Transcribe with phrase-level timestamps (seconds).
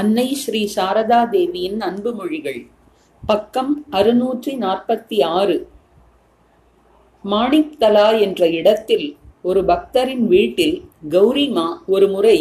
[0.00, 2.60] அன்னை ஸ்ரீ சாரதா தேவியின் அன்பு மொழிகள்.
[3.22, 5.56] பக்கம் அறுநூற்றி நாற்பத்தி ஆறு
[7.24, 9.06] மாணிக்தலா என்ற இடத்தில்
[9.42, 10.74] ஒரு பக்தரின் வீட்டில்
[11.10, 12.36] கௌரிமா ஒரு முறை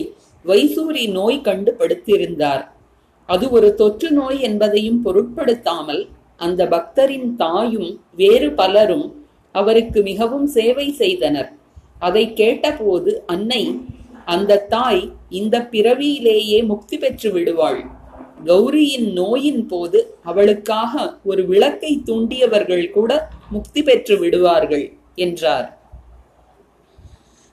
[0.45, 2.63] வைசூரி நோய் கண்டு படுத்திருந்தார்
[3.29, 6.03] அது ஒரு தொற்று நோய் என்பதையும் பொருட்படுத்தாமல்
[6.37, 9.07] அந்த பக்தரின் தாயும் வேறு பலரும்
[9.55, 11.49] அவருக்கு மிகவும் சேவை செய்தனர்.
[11.99, 13.63] அதை கேட்டபோது அன்னை
[14.25, 15.03] அந்த தாய்
[15.39, 17.81] இந்த பிறவியிலேயே முக்தி பெற்று விடுவாள்.
[18.45, 23.11] கௌரியின் நோயின் போது அவளுக்காக ஒரு விளக்கை தூண்டியவர்கள் கூட
[23.49, 25.67] முக்தி பெற்று விடுவார்கள் என்றார்.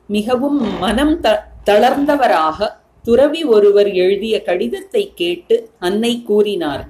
[0.09, 1.29] மிகவும் மனம் த
[1.65, 2.69] தளர்ந்தவராக
[3.05, 6.85] துறவி ஒருவர் எழுதிய கடிதத்தை கேட்டு அன்னை கூறினார்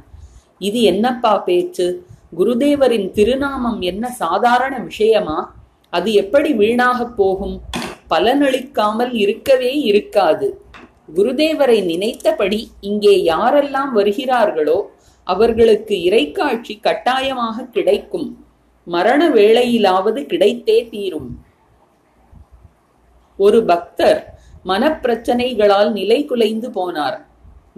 [0.59, 1.87] இது என்னப்பா பேச்சு?
[2.39, 5.39] குருதேவரின் திருநாமம் என்ன சாதாரண விஷயமா?
[5.93, 7.57] அது எப்படி வீணாகப் போகும்?
[8.13, 10.49] பலனளிக்காமல் இருக்கவே இருக்காது.
[11.17, 14.79] குருதேவரை நினைத்தபடி இங்கே யாரெல்லாம் வருகிறார்களோ
[15.27, 18.29] அவர்களுக்கு இறைக்காட்சி கட்டாயமாக கிடைக்கும்.
[18.87, 21.31] மரண வேளையிலாவது கிடைத்தே தீரும்.
[23.39, 24.21] ஒரு பக்தர்
[24.71, 27.19] மனப்பிரச்சனைகளால் நிலை குலைந்து போனார்.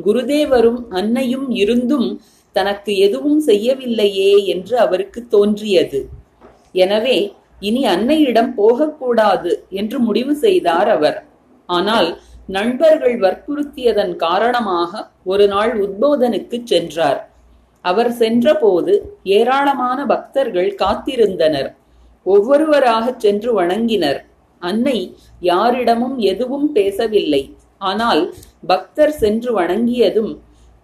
[0.06, 2.08] குருதேவரும் அன்னையும் இருந்தும்
[2.56, 6.00] தனக்கு எதுவும் செய்யவில்லையே என்று அவருக்கு தோன்றியது.
[6.84, 7.18] எனவே
[7.62, 11.18] இனி அன்னையிடம் போகக்கூடாது என்று முடிவு செய்தார் அவர்.
[11.68, 12.08] ஆனால்
[12.46, 17.20] நண்பர்கள் வற்புறுத்தியதன் காரணமாக ஒரு நாள் உத்போதனுக்கு சென்றார்.
[17.84, 21.70] அவர் சென்றபோது ஏராளமான பக்தர்கள் காத்திருந்தனர்.
[22.26, 24.20] ஒவ்வொருவராக சென்று வணங்கினர்.
[24.58, 24.98] அன்னை
[25.40, 27.42] யாரிடமும் எதுவும் பேசவில்லை.
[27.78, 28.22] ஆனால்
[28.66, 30.32] பக்தர் சென்று வணங்கியதும்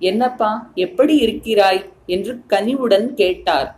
[0.00, 1.82] என்னப்பா எப்படி இருக்கிறாய்?
[2.06, 3.68] என்று கனிவுடன் கேட்டார்.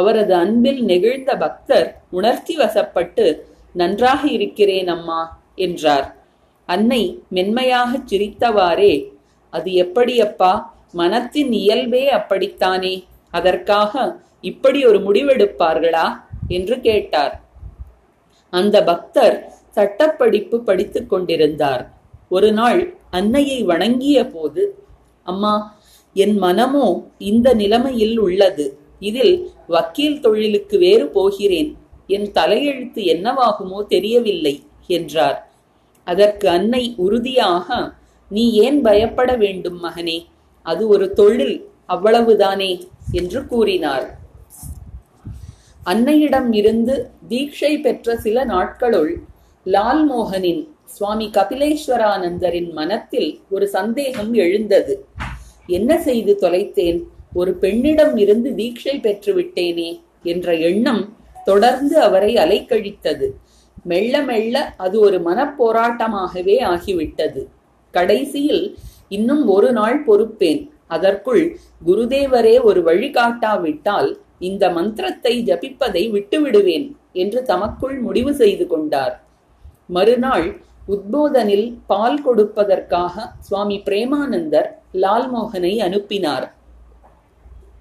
[0.00, 3.40] அவரது அன்பில் நெகிழ்ந்த பக்தர் உணர்ச்சி வசப்பட்டு
[3.72, 5.20] நன்றாக இருக்கிறேன் அம்மா
[5.54, 6.16] என்றார்.
[6.66, 8.94] அன்னை மென்மையாகச் சிரித்தவாறே
[9.50, 10.52] அது எப்படியப்பா?
[10.92, 13.04] மனத்தின் இயல்பே அப்படித்தானே?
[13.30, 16.06] அதற்காக இப்படி ஒரு முடிவெடுப்பார்களா?
[16.48, 17.34] என்று கேட்டார்.
[18.50, 21.90] அந்த பக்தர் சட்டப்படிப்பு படித்துக் கொண்டிருந்தார்.
[22.28, 24.62] ஒரு நாள் அன்னையை வணங்கிய போது
[25.22, 25.78] அம்மா
[26.14, 26.86] என் மனமோ
[27.18, 28.79] இந்த நிலைமையில் உள்ளது.
[29.00, 31.76] இதில் வக்கீல் தொழிலுக்கு வேறு போகிறேன்.
[32.06, 35.38] என் தலையெழுத்து என்னவாகுமோ தெரியவில்லை என்றார்.
[36.04, 37.92] அதற்கு அன்னை உறுதியாக
[38.28, 40.18] நீ ஏன் பயப்பட வேண்டும் மகனே?
[40.62, 42.88] அது ஒரு தொழில் அவ்வளவுதானே?
[43.12, 44.18] என்று கூறினார்.
[45.86, 49.22] அன்னையிடம் இருந்து தீட்சை பெற்ற சில நாட்களுள்
[49.66, 55.06] லால்மோகனின் சுவாமி கபிலேஸ்வரானந்தரின் மனத்தில் ஒரு சந்தேகம் எழுந்தது.
[55.66, 57.00] என்ன செய்து தொலைத்தேன்?
[57.32, 63.30] ஒரு பெண்ணிடம் இருந்து தீட்சை பெற்று விட்டேனே என்ற எண்ணம் தொடர்ந்து அவரை அலைக்கழித்தது.
[63.82, 67.46] மெல்ல மெல்ல அது ஒரு மனப்போராட்டமாகவே ஆகிவிட்டது.
[67.90, 70.70] கடைசியில் இன்னும் ஒரு நாள் பொறுப்பேன்.
[70.86, 79.24] அதற்குள் குருதேவரே ஒரு வழிகாட்டாவிட்டால் இந்த மந்திரத்தை ஜபிப்பதை விட்டுவிடுவேன் என்று தமக்குள் முடிவு செய்து கொண்டார்.
[79.86, 86.54] மறுநாள் உத்போதனில் பால் கொடுப்பதற்காக சுவாமி பிரேமானந்தர் லால்மோகனை அனுப்பினார்.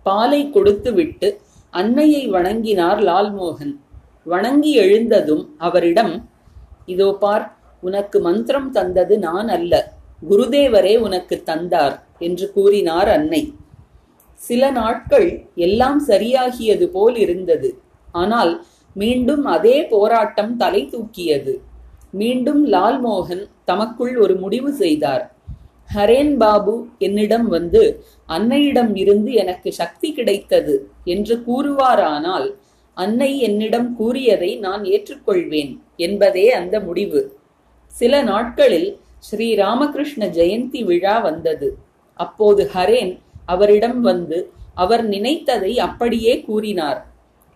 [0.10, 1.30] பாலை கொடுத்துவிட்டு
[1.74, 3.74] அன்னையை வணங்கினார் லால்மோகன்.
[4.34, 6.14] வணங்கி எழுந்ததும் அவரிடம்
[6.94, 7.46] இதோ பார்
[7.84, 9.74] உனக்கு மந்திரம் தந்தது நான் அல்ல
[10.30, 11.96] குருதேவரே உனக்கு தந்தார்
[12.28, 13.42] என்று கூறினார் அன்னை.
[14.42, 15.28] சில நாட்கள்
[15.66, 17.70] எல்லாம் சரியாகியது போல் இருந்தது.
[18.22, 18.54] ஆனால்
[18.96, 21.54] மீண்டும் அதே போராட்டம் தலை தூக்கியது.
[22.22, 25.24] மீண்டும் லால்மோகன் தமக்குள் ஒரு முடிவு செய்தார்.
[25.96, 27.84] ஹரேன் பாபு என்னிடம் வந்து
[28.30, 32.48] அன்னையிடம் இருந்து எனக்கு சக்தி கிடைத்தது என்று கூறுவாரானால்
[32.98, 37.22] அன்னை என்னிடம் கூறியதை நான் ஏற்றுக்கொள்வேன் என்பதே அந்த முடிவு.
[37.94, 38.90] சில நாட்களில்
[39.20, 41.70] ஸ்ரீ ராமகிருஷ்ண ஜெயந்தி விழா வந்தது.
[42.14, 43.14] அப்போது ஹரேன்
[43.46, 44.40] அவரிடம் வந்து
[44.76, 47.00] அவர் நினைத்ததை அப்படியே கூறினார்.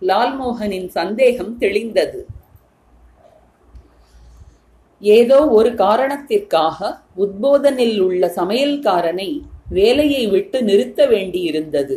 [0.02, 2.18] லால்மோகனின் சந்தேகம் தெளிந்தது.
[5.12, 6.78] ஏதோ ஒரு காரணத்திற்காக
[7.16, 9.30] உத்போதனில் உள்ள சமையல்காரனை
[9.68, 11.96] வேலையை விட்டு நிறுத்த வேண்டியிருந்தது.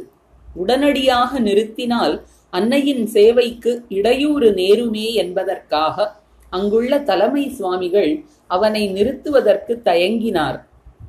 [0.56, 2.16] உடனடியாக நிறுத்தினால்
[2.54, 6.08] அன்னையின் சேவைக்கு இடையூறு நேருமே என்பதற்காக
[6.54, 8.12] அங்குள்ள தலைமை சுவாமிகள்
[8.48, 10.58] அவனை நிறுத்துவதற்கு தயங்கினார்.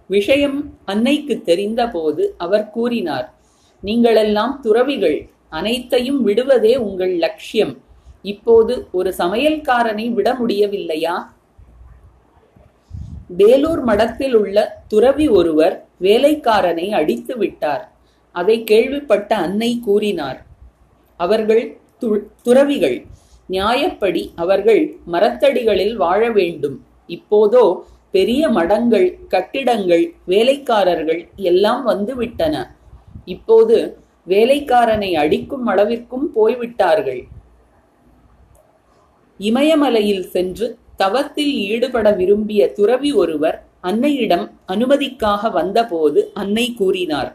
[0.06, 3.26] விஷயம் அன்னைக்கு தெரிந்தபோது அவர் கூறினார்
[3.82, 5.18] நீங்களெல்லாம் துறவிகள்
[5.48, 7.74] அனைத்தையும் விடுவதே உங்கள் லட்சியம்.
[8.22, 11.16] இப்போது ஒரு சமையல்காரனை விட முடியவில்லையா?
[13.40, 14.56] வேலூர் மடத்தில் உள்ள
[14.88, 15.74] துறவி ஒருவர்
[16.06, 17.84] வேலைக்காரனை அடித்து விட்டார்.
[18.34, 20.40] அதை கேள்விப்பட்ட அன்னை கூறினார்
[21.20, 21.62] அவர்கள்
[22.46, 22.98] துறவிகள்
[23.48, 24.82] நியாயப்படி அவர்கள்
[25.12, 26.76] மரத்தடிகளில் வாழ வேண்டும்.
[27.16, 27.64] இப்போதோ
[28.16, 32.54] பெரிய மடங்கள் கட்டிடங்கள் வேலைக்காரர்கள் எல்லாம் வந்துவிட்டன
[33.34, 33.76] இப்போது
[34.26, 37.22] வேலைக்காரனை அடிக்கும் அளவிற்கும் போய்விட்டார்கள்.
[39.40, 40.66] இமயமலையில் சென்று
[40.98, 47.30] தவத்தில் ஈடுபட விரும்பிய துறவி ஒருவர் அன்னையிடம் அனுமதிக்காக வந்தபோது அன்னை கூறினார்.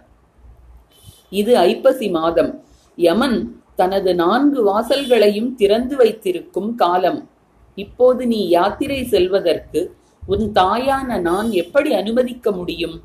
[1.30, 2.52] இது ஐப்பசி மாதம்.
[2.96, 3.38] யமன்
[3.76, 7.30] தனது நான்கு வாசல்களையும் திறந்து வைத்திருக்கும் காலம்.
[7.76, 9.82] இப்போது நீ யாத்திரை செல்வதற்கு
[10.28, 13.02] உன் தாயான நான் எப்படி அனுமதிக்க முடியும்?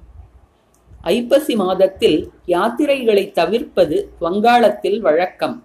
[1.03, 5.57] ஐப்பசி மாதத்தில் யாத்திரைகளை தவிர்ப்பது வங்காளத்தில் வழக்கம்.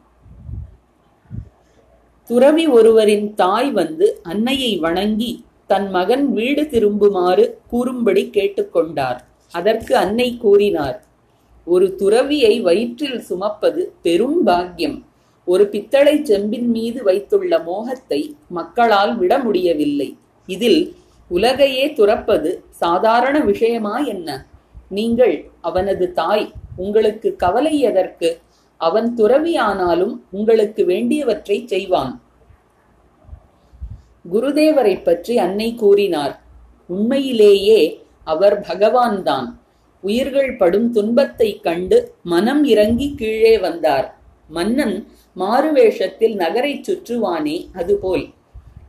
[2.30, 5.32] துறவி ஒருவரின் தாய் வந்து அன்னையை வணங்கி
[5.72, 9.20] தன் மகன் வீடு திரும்புமாறு கூறும்படி கேட்டுக்கொண்டார்.
[9.52, 10.98] அதற்கு அன்னை கூறினார்
[11.68, 14.98] ஒரு துறவியை வயிற்றில் சுமப்பது பெரும் பாக்கியம்.
[15.48, 20.10] ஒரு பித்தளை செம்பின் மீது வைத்துள்ள மோகத்தை மக்களால் விட முடியவில்லை.
[20.48, 20.82] இதில்
[21.32, 22.50] உலகையே துறப்பது
[22.84, 24.30] சாதாரண விஷயமா என்ன?
[24.90, 28.30] நீங்கள் அவனது தாய் உங்களுக்கு கவலை எதற்கு?
[28.84, 32.22] அவன் துறவியானாலும் உங்களுக்கு வேண்டியவற்றை செய்வான்.
[34.34, 36.42] குருதேவரை பற்றி அன்னை கூறினார்
[36.88, 39.46] உண்மையிலேயே அவர் பகவான்தான்.
[40.02, 44.18] உயிர்கள் படும் துன்பத்தைக் கண்டு மனம் இறங்கி கீழே வந்தார்.
[44.48, 48.26] மன்னன் மாறுவேஷத்தில் நகரைச் சுற்றுவானே அதுபோல்.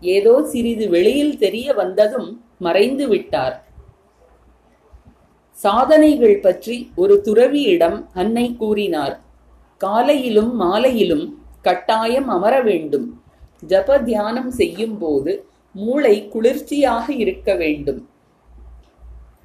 [0.00, 3.64] ஏதோ சிறிது வெளியில் தெரிய வந்ததும் மறைந்து விட்டார்.
[5.50, 9.23] சாதனைகள் பற்றி ஒரு துறவியிடம் அன்னை கூறினார்
[9.84, 11.26] காலையிலும் மாலையிலும்
[11.66, 13.06] கட்டாயம் அமர வேண்டும்.
[13.70, 15.32] ஜப தியானம் செய்யும் போது
[15.74, 18.00] மூளை குளிர்ச்சியாக இருக்க வேண்டும்.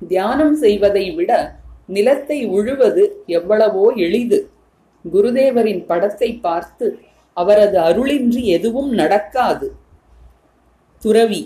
[0.08, 1.32] தியானம் செய்வதை விட
[1.96, 3.04] நிலத்தை உழுவது
[3.38, 4.40] எவ்வளவோ எளிது.
[5.06, 6.88] குருதேவரின் படத்தை பார்த்து
[7.38, 9.68] அவரது அருளின்றி எதுவும் நடக்காது.
[11.02, 11.42] துறவி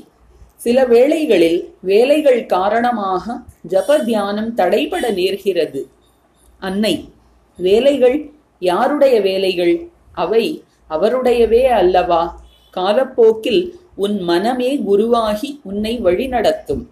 [0.66, 3.36] சில வேளைகளில் வேலைகள் காரணமாக
[3.72, 5.82] ஜப தியானம் தடைபட நேர்கிறது.
[6.62, 6.94] அன்னை
[7.60, 8.18] வேலைகள்
[8.60, 9.90] யாருடைய வேலைகள்?
[10.14, 12.42] அவை அவருடையவே அல்லவா?
[12.70, 16.84] காலப்போக்கில் உன் மனமே குருவாகி உன்னை வழிநடத்தும்.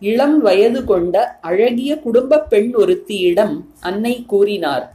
[0.00, 4.92] இளம் வயது கொண்ட அழகிய குடும்ப பெண் ஒருத்தியிடம் அன்னை கூறினார்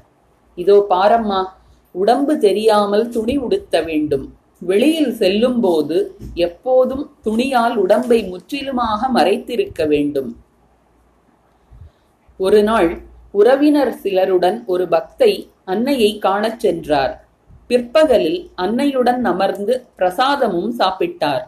[0.55, 1.45] இதோ பாரம்மா
[1.91, 4.35] உடம்பு தெரியாமல் துணி உடுத்த வேண்டும்.
[4.59, 10.37] வெளியில் செல்லும் போது எப்போதும் துணியால் உடம்பை முற்றிலுமாக மறைத்திருக்க வேண்டும்.
[12.37, 13.01] ஒரு நாள்
[13.39, 15.31] உறவினர் சிலருடன் ஒரு பக்தை
[15.71, 17.13] அன்னையை காணச் சென்றார்.
[17.69, 21.45] பிற்பகலில் அன்னையுடன் அமர்ந்து பிரசாதமும் சாப்பிட்டார்.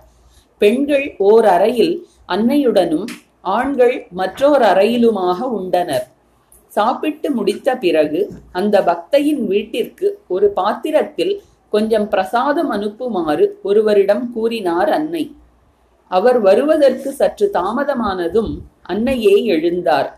[0.61, 1.95] பெண்கள் ஓர் அறையில்
[2.27, 3.07] அன்னையுடனும்
[3.55, 6.07] ஆண்கள் மற்றோர் அறையிலுமாக உண்டனர்.
[6.77, 8.19] சாப்பிட்டு முடித்த பிறகு
[8.51, 11.33] அந்த பக்தையின் வீட்டிற்கு ஒரு பாத்திரத்தில்
[11.73, 15.25] கொஞ்சம் பிரசாதம் அனுப்புமாறு ஒருவரிடம் கூறினார் அன்னை.
[16.11, 18.53] அவர் வருவதற்கு சற்று தாமதமானதும்
[18.83, 20.09] அன்னையே எழுந்தார்.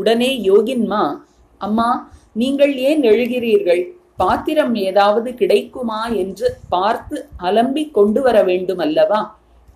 [0.00, 1.02] உடனே யோகின்மா
[1.60, 1.88] அம்மா
[2.40, 3.82] நீங்கள் ஏன் எழுகிறீர்கள்?
[4.20, 7.16] பாத்திரம் ஏதாவது கிடைக்குமா என்று பார்த்து
[7.48, 9.20] அலம்பிக் கொண்டு வர வேண்டும் அல்லவா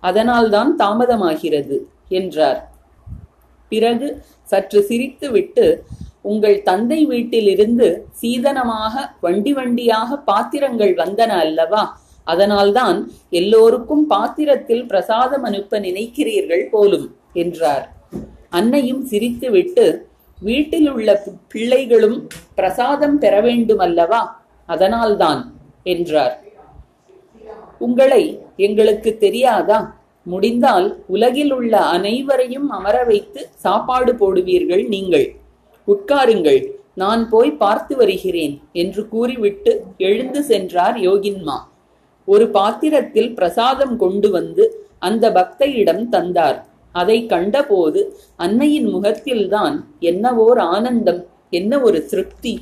[0.03, 1.77] அதனால்தான் தாமதமாகிறது
[2.19, 2.59] என்றார்.
[3.71, 4.07] பிறகு
[4.51, 5.65] சற்று சிரித்துவிட்டு
[6.31, 7.87] உங்கள் தந்தை வீட்டிலிருந்து
[8.21, 8.93] சீதனமாக
[9.25, 11.83] வண்டி வண்டியாக பாத்திரங்கள் வந்தன அல்லவா?
[12.27, 12.97] அதனால்தான்
[13.39, 17.07] எல்லோருக்கும் பாத்திரத்தில் பிரசாதம் அனுப்ப நினைக்கிறீர்கள் போலும்
[17.43, 17.85] என்றார்.
[18.59, 19.85] அன்னையும் சிரித்துவிட்டு
[20.41, 24.21] வீட்டில் உள்ள பிள்ளைகளும் பிரசாதம் பெற வேண்டும் அல்லவா
[24.65, 25.41] அதனால்தான்
[25.83, 26.35] என்றார்.
[27.79, 28.23] உங்களை
[28.55, 29.97] எங்களுக்கு தெரியாதா?
[30.25, 35.27] முடிந்தால் உலகில் உள்ள அனைவரையும் அமர வைத்து சாப்பாடு போடுவீர்கள் நீங்கள்.
[35.87, 36.61] உட்காருங்கள்
[36.93, 41.57] நான் போய் பார்த்து வருகிறேன் என்று கூறிவிட்டு எழுந்து சென்றார் யோகின்மா
[42.25, 46.65] ஒரு பாத்திரத்தில் பிரசாதம் கொண்டு வந்து அந்த பக்தையிடம் தந்தார்.
[47.01, 48.01] அதை கண்டபோது
[48.45, 49.75] அன்னையின் முகத்தில்தான்
[50.11, 51.21] என்னவோர் ஆனந்தம்
[51.59, 52.53] என்ன ஒரு திருப்தி.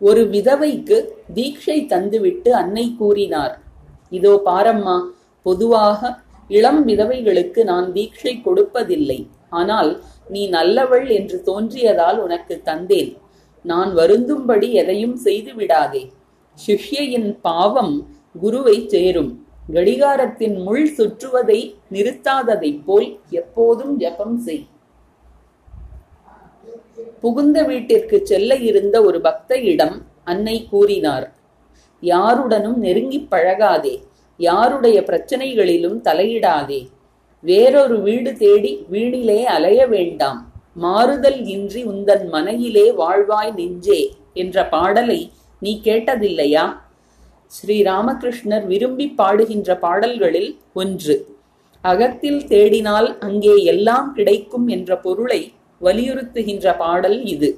[0.00, 0.96] ஒரு விதவைக்கு
[1.36, 3.54] தீட்சை தந்துவிட்டு அன்னை கூறினார்
[4.18, 4.96] இதோ பாரம்மா
[5.46, 6.10] பொதுவாக
[6.56, 9.20] இளம் விதவைகளுக்கு நான் தீட்சை கொடுப்பதில்லை.
[9.58, 9.90] ஆனால்
[10.32, 13.12] நீ நல்லவள் என்று தோன்றியதால் உனக்கு தந்தேன்.
[13.64, 16.02] நான் வருந்தும்படி எதையும் செய்து விடாதே
[16.58, 17.94] சிஷ்யையின் பாவம்
[18.42, 19.32] குருவை சேரும்.
[19.72, 24.66] கடிகாரத்தின் முள் சுற்றுவதை நிறுத்தாததைப் போல் எப்போதும் ஜபம் செய்.
[27.20, 31.32] புகுந்த வீட்டிற்கு செல்ல இருந்த ஒரு பக்தையிடம் அன்னை கூறினார்
[32.00, 34.02] யாருடனும் நெருங்கிப் பழகாதே
[34.36, 36.86] யாருடைய பிரச்சனைகளிலும் தலையிடாதே.
[37.40, 40.52] வேறொரு வீடு தேடி வீணிலே அலைய வேண்டாம்.
[40.74, 46.72] மாறுதல் இன்றி உந்தன் மனையிலே வாழ்வாய் நெஞ்சே என்ற பாடலை நீ கேட்டதில்லையா?
[47.54, 51.16] ஸ்ரீ ராமகிருஷ்ணர் விரும்பி பாடுகின்ற பாடல்களில் ஒன்று.
[51.80, 55.40] அகத்தில் தேடினால் அங்கே எல்லாம் கிடைக்கும் என்ற பொருளை
[55.80, 57.50] வலியுறுத்துகின்ற பாடல் இது.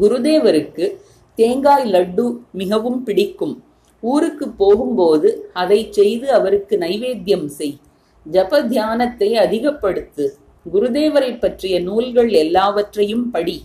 [0.00, 0.86] குருதேவருக்கு
[1.34, 3.54] தேங்காய் லட்டு மிகவும் பிடிக்கும்.
[4.00, 7.76] ஊருக்கு போகும்போது அதை செய்து அவருக்கு நைவேத்தியம் செய்.
[8.26, 10.26] ஜப தியானத்தை அதிகப்படுத்து.
[10.72, 13.56] குருதேவரை பற்றிய நூல்கள் எல்லாவற்றையும் படி.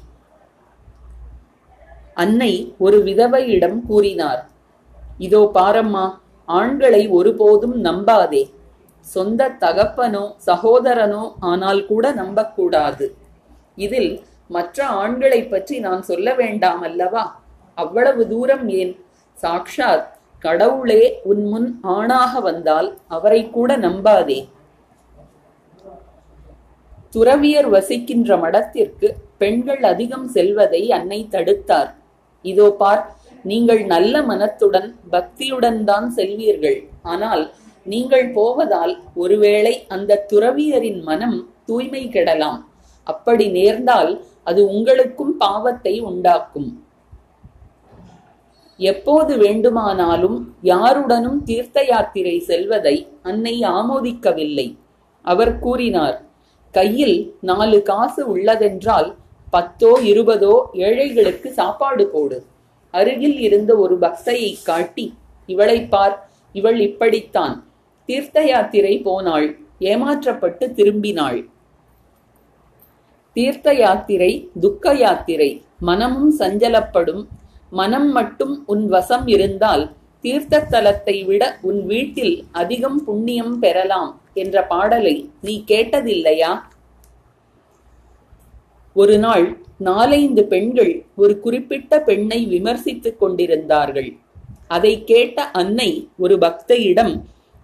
[2.14, 4.42] அன்னை ஒரு விதவையிடம் கூறினார்.
[5.26, 6.06] இதோ பாரம்மா
[6.48, 8.44] ஆண்களை ஒருபோதும் நம்பாதே.
[9.06, 13.06] சொந்த தகப்பனோ சகோதரனோ ஆனால் கூட நம்பக்கூடாது.
[13.86, 14.12] இதில்
[14.56, 17.24] மற்ற ஆண்களை பற்றி நான் சொல்ல வேண்டாம் அல்லவா?
[17.78, 18.94] அவ்வளவு தூரம் ஏன்?
[19.38, 20.08] சாக்ஷாத்
[20.46, 24.40] கடவுளே உன் முன் ஆணாக வந்தால் அவரை கூட நம்பாதே.
[27.14, 29.08] துறவியர் வசிக்கின்ற மடத்திற்கு
[29.42, 31.90] பெண்கள் அதிகம் செல்வதை அன்னை தடுத்தார்.
[32.46, 33.04] இதோ பார்
[33.50, 36.80] நீங்கள் நல்ல மனத்துடன் பக்தியுடன் தான் செல்வீர்கள்.
[37.14, 37.44] ஆனால்
[37.86, 38.94] நீங்கள் போவதால்
[39.24, 42.60] ஒருவேளை அந்த துறவியரின் மனம் தூய்மை கெடலாம்.
[43.08, 44.12] அப்படி நேர்ந்தால்
[44.50, 46.70] அது உங்களுக்கும் பாவத்தை உண்டாக்கும்.
[48.80, 50.38] எப்போது வேண்டுமானாலும்
[50.72, 52.96] யாருடனும் தீர்த்த யாத்திரை செல்வதை
[53.30, 54.68] அன்னை ஆமோதிக்கவில்லை.
[55.26, 56.18] அவர் கூறினார்
[56.74, 57.18] கையில்
[57.50, 59.10] நாலு காசு உள்ளதென்றால்
[59.54, 60.56] பத்தோ இருபதோ
[60.88, 62.38] ஏழைகளுக்கு சாப்பாடு போடு.
[62.94, 65.06] அருகில் இருந்த ஒரு பக்தையை காட்டி
[65.46, 66.16] இவளை பார்
[66.52, 67.56] இவள் இப்படித்தான்.
[68.10, 69.48] தீர்த்த யாத்திரை போனாள்
[69.80, 71.40] ஏமாற்றப்பட்டு திரும்பினாள்.
[73.36, 77.24] தீர்த்த யாத்திரை துக்க யாத்திரை மனமும் சஞ்சலப்படும்.
[77.70, 79.84] மனம் மட்டும் உன் வசம் இருந்தால்
[80.24, 86.52] தீர்த்த தலத்தை விட உன் வீட்டில் அதிகம் புண்ணியம் பெறலாம் என்ற பாடலை நீ கேட்டதில்லையா?
[88.96, 89.46] ஒரு நாள்
[89.88, 94.10] நாலைந்து பெண்கள் ஒரு குறிப்பிட்ட பெண்ணை விமர்சித்துக் கொண்டிருந்தார்கள்.
[94.68, 95.90] அதை கேட்ட அன்னை
[96.24, 97.14] ஒரு பக்தையிடம்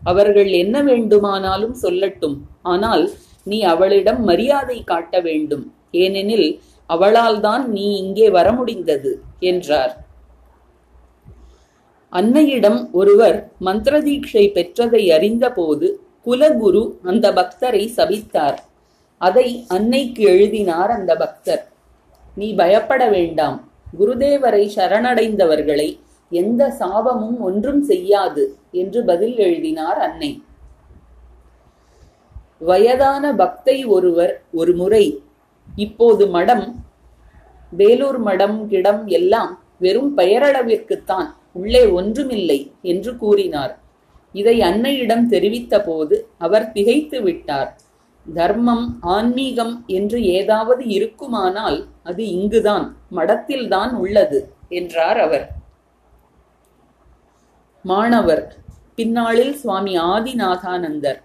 [0.01, 2.38] அவர்கள் என்ன வேண்டுமானாலும் சொல்லட்டும்
[2.74, 3.03] ஆனால்
[3.43, 5.65] நீ அவளிடம் மரியாதை காட்ட வேண்டும்.
[6.03, 6.50] ஏனெனில்
[6.89, 9.12] அவளால் தான் நீ இங்கே வர முடிந்தது
[9.51, 9.93] என்றார்.
[12.13, 15.88] அன்னையிடம் ஒருவர் மந்திரதீட்சை பெற்றதை அறிந்தபோது
[16.25, 18.57] குலகுரு அந்த பக்தரை சபித்தார்.
[19.17, 21.63] அதை அன்னைக்கு எழுதினார் அந்த பக்தர்.
[22.36, 23.71] நீ பயப்பட வேண்டாம்.
[24.00, 30.43] குருதேவரை சரணடைந்தவர்களை எந்த சாபமும் ஒன்றும் செய்யாது என்று பதில் எழுதினார் அன்னை.
[32.59, 35.24] வயதான பக்தை ஒருவர் ஒரு முறை
[35.75, 36.86] இப்போது மடம்
[37.71, 43.74] வேலூர் மடம் கிடம் எல்லாம் வெறும் பெயரளவிற்குத்தான் உள்ளே ஒன்றுமில்லை என்று கூறினார்.
[44.33, 47.69] இதை அன்னையிடம் தெரிவித்த போது அவர் திகைத்து விட்டார்.
[48.36, 55.55] தர்மம் ஆன்மீகம் என்று ஏதாவது இருக்குமானால் அது இங்குதான் மடத்தில்தான் உள்ளது என்றார் அவர்.
[57.81, 58.55] மாணவர்
[58.96, 61.19] பின்னாளில் சுவாமி ஆதிநாதானந்தர்.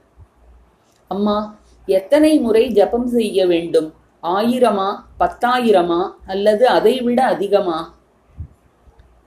[1.09, 1.57] அம்மா
[1.87, 3.95] எத்தனை முறை ஜபம் செய்ய வேண்டும்?
[4.23, 7.95] ஆயிரமா பத்தாயிரமா அல்லது அதைவிட அதிகமா?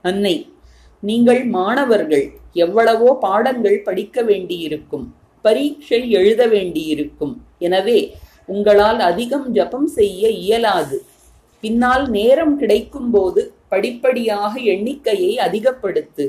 [0.02, 0.54] அன்னை
[1.00, 7.45] நீங்கள் மாணவர்கள் எவ்வளவோ பாடங்கள் படிக்க வேண்டியிருக்கும் பரீட்சை எழுத வேண்டியிருக்கும்.
[7.58, 10.98] எனவே உங்களால் அதிகம் ஜபம் செய்ய இயலாது.
[11.60, 16.24] பின்னால் நேரம் கிடைக்கும்போது படிப்படியாக எண்ணிக்கையை அதிகப்படுத்து.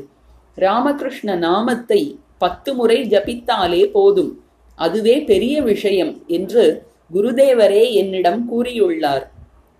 [0.56, 2.02] ராமகிருஷ்ண நாமத்தை
[2.38, 4.42] பத்து முறை ஜபித்தாலே போதும்.
[4.76, 9.26] அதுவே பெரிய விஷயம் என்று குருதேவரே என்னிடம் கூறியுள்ளார்.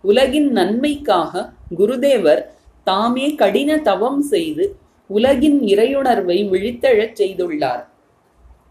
[0.04, 2.42] உலகின் நன்மைக்காக குருதேவர்
[2.84, 4.76] தாமே கடின தவம் செய்து
[5.10, 7.84] உலகின் இறையுணர்வை விழித்தெழச் செய்துள்ளார்.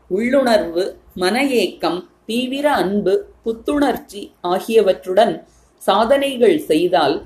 [0.08, 3.14] உள்ளுணர்வு மன ஏக்கம் தீவிர அன்பு
[3.44, 5.34] புத்துணர்ச்சி ஆகியவற்றுடன்
[5.82, 7.16] சாதனைகள் செய்தால்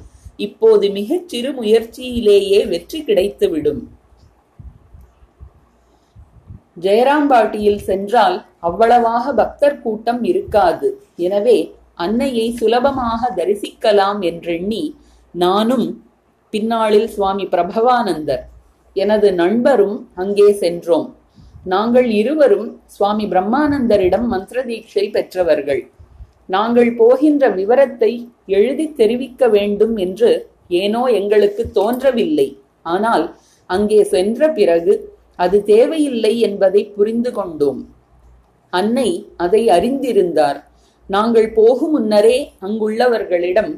[0.47, 3.80] இப்போது மிகச் சிறு முயற்சியிலேயே வெற்றி கிடைத்துவிடும்.
[6.85, 8.37] ஜெயராம்பாட்டியில் சென்றால்
[8.69, 10.88] அவ்வளவாக பக்தர் கூட்டம் இருக்காது.
[11.26, 11.59] எனவே
[12.04, 14.83] அன்னையை சுலபமாக தரிசிக்கலாம் என்றெண்ணி
[15.35, 15.88] நானும்
[16.52, 18.45] பின்னாளில் சுவாமி பிரபவானந்தர்
[18.97, 21.09] எனது நண்பரும் அங்கே சென்றோம்.
[21.66, 25.82] நாங்கள் இருவரும் சுவாமி பிரம்மானந்தரிடம் மந்திர தீட்சை பெற்றவர்கள்.
[26.46, 30.30] நாங்கள் போகின்ற விவரத்தை எழுதி தெரிவிக்க வேண்டும் என்று
[30.68, 32.56] ஏனோ எங்களுக்கு தோன்றவில்லை.
[32.82, 33.34] ஆனால்
[33.66, 37.80] அங்கே சென்ற பிறகு அது தேவையில்லை என்பதை புரிந்து கொண்டோம்.
[38.72, 40.58] அன்னை அதை அறிந்திருந்தார்.
[41.08, 43.72] நாங்கள் போகும் முன்னரே அங்குள்ளவர்களிடம்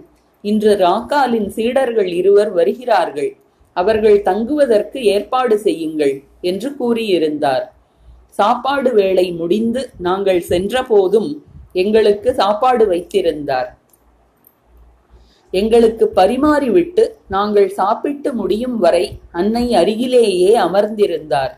[0.45, 3.37] இன்று ராக்காலின் சீடர்கள் இருவர் வருகிறார்கள்.
[3.73, 7.72] அவர்கள் தங்குவதற்கு ஏற்பாடு செய்யுங்கள் என்று கூறியிருந்தார்.
[8.39, 11.31] சாப்பாடு வேளை முடிந்து நாங்கள் சென்றபோதும்
[11.83, 13.71] எங்களுக்கு சாப்பாடு வைத்திருந்தார்.
[15.53, 21.53] எங்களுக்கு பரிமாறிவிட்டு நாங்கள் சாப்பிட்டு முடியும் வரை அன்னை அருகிலேயே அமர்ந்திருந்தார்.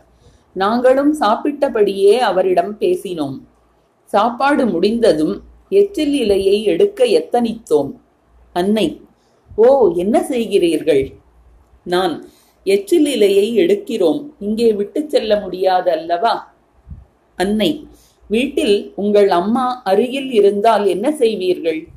[0.53, 3.37] நாங்களும் சாப்பிட்டபடியே அவரிடம் பேசினோம்.
[4.13, 5.35] சாப்பாடு முடிந்ததும்
[5.69, 7.91] எச்சில் இலையை எடுக்க எத்தனித்தோம்.
[8.53, 8.87] அன்னை
[9.55, 9.67] ஓ
[10.03, 11.03] என்ன செய்கிறீர்கள்?
[11.93, 12.13] நான்
[12.65, 14.21] எச்சில் இலையை எடுக்கிறோம்.
[14.39, 16.33] இங்கே விட்டு செல்ல முடியாது அல்லவா
[17.35, 17.87] அன்னை.
[18.27, 21.87] வீட்டில் உங்கள் அம்மா அருகில் இருந்தால் என்ன செய்வீர்கள்?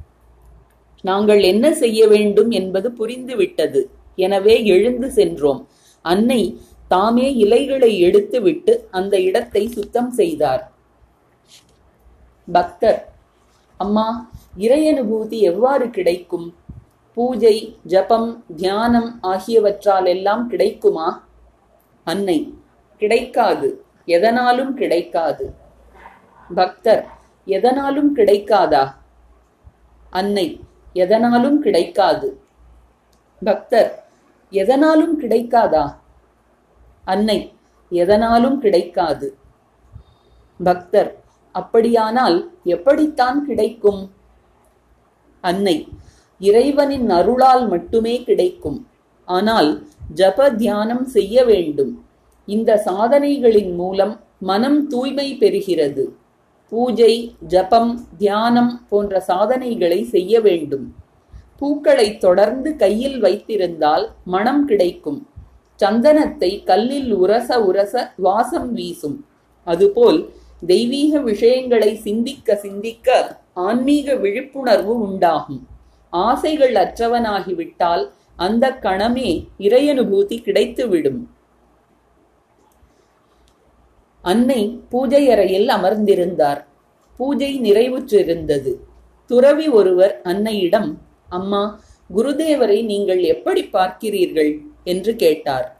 [1.04, 3.80] நாங்கள் என்ன செய்ய வேண்டும் என்பது புரிந்துவிட்டது.
[4.16, 5.60] எனவே எழுந்து சென்றோம்.
[6.04, 10.72] அன்னை தாமே இலைகளை எடுத்துவிட்டு அந்த இடத்தை சுத்தம் செய்தார்.
[12.48, 13.00] பக்தர்
[13.76, 16.54] அம்மா இறையனுபூதி எவ்வாறு கிடைக்கும்?
[17.16, 21.08] பூஜை ஜபம் தியானம் ஆகியவற்றால் எல்லாம் கிடைக்குமா?
[22.04, 22.54] அன்னை
[22.98, 23.68] கிடைக்காது.
[24.14, 25.46] எதனாலும் கிடைக்காது.
[26.54, 27.02] பக்தர்
[27.46, 28.84] எதனாலும் கிடைக்காதா?
[30.10, 30.46] அன்னை
[30.92, 32.28] எதனாலும் கிடைக்காது.
[33.42, 33.90] பக்தர்
[34.52, 35.84] எதனாலும் கிடைக்காதா?
[37.04, 37.38] அன்னை
[37.92, 39.28] எதனாலும் கிடைக்காது.
[40.60, 41.10] பக்தர்
[41.54, 44.02] அப்படியானால் எப்படித்தான் கிடைக்கும்?
[45.40, 45.76] அன்னை
[46.40, 48.78] இறைவனின் அருளால் மட்டுமே கிடைக்கும்.
[49.28, 49.70] ஆனால்
[50.14, 51.92] ஜப தியானம் செய்ய வேண்டும்.
[52.54, 56.04] இந்த சாதனைகளின் மூலம் மனம் தூய்மை பெறுகிறது.
[56.72, 57.14] பூஜை
[57.46, 60.86] ஜபம் தியானம் போன்ற சாதனைகளை செய்ய வேண்டும்.
[61.58, 65.20] பூக்களை தொடர்ந்து கையில் வைத்திருந்தால் மனம் கிடைக்கும்.
[65.80, 69.18] சந்தனத்தை கல்லில் உரச உரச வாசம் வீசும்.
[69.66, 70.20] அதுபோல்
[70.66, 75.62] தெய்வீக விஷயங்களை சிந்திக்க சிந்திக்க ஆன்மீக விழிப்புணர்வு உண்டாகும்.
[76.10, 78.04] ஆசைகள் அற்றவனாகிவிட்டால்
[78.36, 81.20] அந்த கணமே இறையனுபூதி கிடைத்துவிடும்.
[84.20, 86.64] அன்னை பூஜை அறையில் அமர்ந்திருந்தார்.
[87.16, 88.72] பூஜை நிறைவுற்றிருந்தது.
[89.26, 90.90] துறவி ஒருவர் அன்னையிடம்
[91.28, 91.80] அம்மா
[92.16, 94.52] குருதேவரை நீங்கள் எப்படி பார்க்கிறீர்கள்?
[94.84, 95.78] என்று கேட்டார்.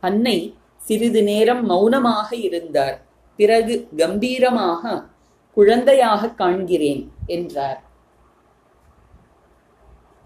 [0.00, 3.06] அன்னை சிறிது நேரம் மௌனமாக இருந்தார்.
[3.36, 5.04] பிறகு கம்பீரமாக
[5.52, 7.82] குழந்தையாக காண்கிறேன் என்றார்.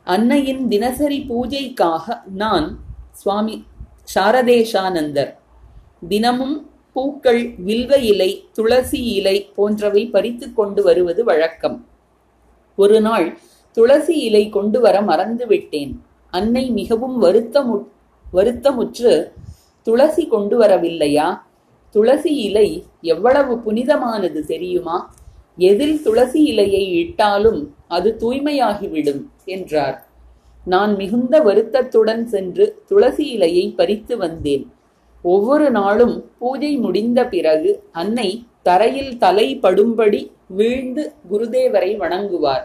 [0.05, 3.67] அன்னையின் தினசரி பூஜைக்காக நான் சுவாமி
[4.15, 5.33] சாரதேஷானந்தர்
[6.09, 6.57] தினமும்
[6.93, 11.87] பூக்கள் வில்வ இலை துளசி இலை போன்றவை பறித்து கொண்டு வருவது வழக்கம்.
[12.77, 13.39] ஒரு நாள்
[13.73, 15.93] துளசி இலை கொண்டு வர மறந்துவிட்டேன்
[16.31, 17.77] அன்னை மிகவும் வருத்தமு
[18.33, 19.33] வருத்தமுற்று
[19.83, 21.41] துளசி கொண்டு வரவில்லையா?
[21.91, 25.15] துளசி இலை எவ்வளவு புனிதமானது தெரியுமா?
[25.57, 30.07] எதில் துளசி இலையை இட்டாலும் அது தூய்மையாகிவிடும் என்றார்.
[30.65, 34.65] நான் மிகுந்த வருத்தத்துடன் சென்று துளசி இலையை பறித்து வந்தேன்.
[35.23, 42.65] ஒவ்வொரு நாளும் பூஜை முடிந்த பிறகு அன்னை தரையில் தலை படும்படி வீழ்ந்து குருதேவரை வணங்குவார்.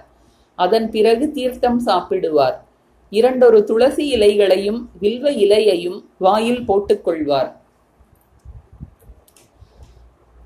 [0.56, 2.58] அதன் பிறகு தீர்த்தம் சாப்பிடுவார்.
[3.10, 7.52] இரண்டொரு துளசி இலைகளையும் வில்வ இலையையும் வாயில் போட்டுக்கொள்வார்.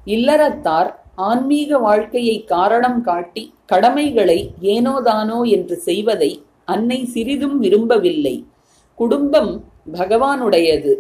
[0.06, 8.46] இல்லறத்தார் ஆன்மீக வாழ்க்கையை காரணம் காட்டி கடமைகளை ஏனோதானோ என்று செய்வதை அன்னை சிறிதும் விரும்பவில்லை.
[8.96, 10.94] குடும்பம் பகவானுடையது.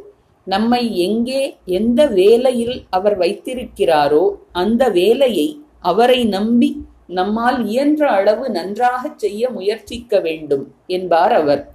[0.44, 9.50] நம்மை எங்கே எந்த வேலையில் அவர் வைத்திருக்கிறாரோ அந்த வேலையை அவரை நம்பி நம்மால் இயன்ற அளவு நன்றாகச் செய்ய
[9.50, 11.72] முயற்சிக்க வேண்டும் என்பார் அவர்.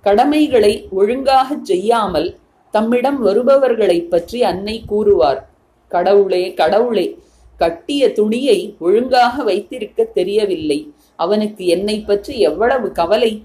[0.00, 2.36] கடமைகளை ஒழுங்காக செய்யாமல்
[2.70, 5.48] தம்மிடம் வருபவர்களைப் பற்றி அன்னை கூறுவார்.
[5.88, 7.18] கடவுளே கடவுளே
[7.56, 10.92] கட்டிய துணியை ஒழுங்காக வைத்திருக்க தெரியவில்லை.
[11.16, 13.42] அவனுக்கு என்னை பற்றி எவ்வளவு கவலை?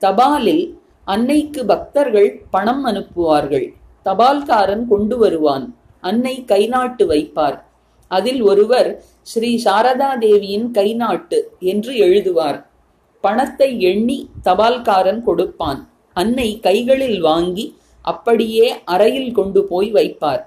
[0.00, 0.79] தபாலில்
[1.12, 3.66] அன்னைக்கு பக்தர்கள் பணம் அனுப்புவார்கள்.
[4.06, 5.64] தபால்காரன் கொண்டு வருவான்.
[6.08, 7.56] அன்னை கைநாட்டு வைப்பார்.
[8.10, 8.90] அதில் ஒருவர்
[9.30, 11.38] ஸ்ரீ சாரதா தேவியின் கைநாட்டு
[11.72, 12.58] என்று எழுதுவார்.
[13.24, 15.80] பணத்தை எண்ணி தபால்காரன் கொடுப்பான்.
[16.16, 17.66] அன்னை கைகளில் வாங்கி
[18.04, 20.42] அப்படியே அறையில் கொண்டு போய் வைப்பார்.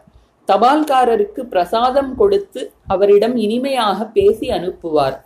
[0.48, 2.62] தபால்காரருக்கு பிரசாதம் கொடுத்து
[2.94, 5.18] அவரிடம் இனிமையாக பேசி அனுப்புவார்.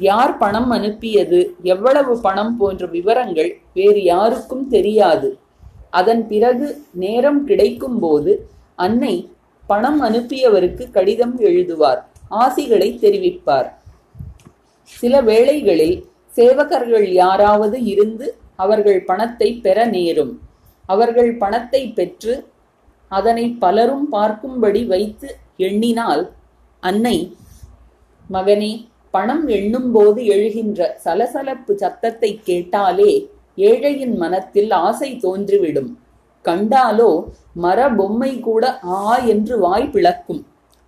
[0.00, 5.28] யார் பணம் அனுப்பியது எவ்வளவு பணம் போன்ற விவரங்கள் வேறு யாருக்கும் தெரியாது.
[5.90, 6.68] அதன் பிறகு
[7.02, 8.32] நேரம் கிடைக்கும் போது
[8.74, 9.14] அன்னை
[9.66, 12.00] பணம் அனுப்பியவருக்கு கடிதம் எழுதுவார்
[12.42, 13.68] ஆசிகளை தெரிவிப்பார்.
[14.90, 15.96] சில வேளைகளில்
[16.36, 18.26] சேவகர்கள் யாராவது இருந்து
[18.56, 20.32] அவர்கள் பணத்தை பெற நேரும்.
[20.86, 22.34] அவர்கள் பணத்தை பெற்று
[23.10, 25.28] அதனை பலரும் பார்க்கும்படி வைத்து
[25.66, 26.24] எண்ணினால்
[26.82, 27.16] அன்னை
[28.30, 28.72] மகனே
[29.14, 33.12] பணம் எண்ணும்போது எழுகின்ற சலசலப்பு சத்தத்தை கேட்டாலே
[33.56, 35.90] ஏழையின் மனத்தில் ஆசை தோன்றிவிடும்.
[36.44, 37.10] கண்டாலோ
[37.54, 38.64] மர பொம்மை கூட
[38.96, 40.42] ஆ என்று வாய் பிளக்கும்.